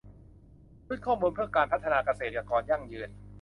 [0.85, 3.09] ชุดข้อมูลเพื่อการพัฒนาเกษตรยั่งยืน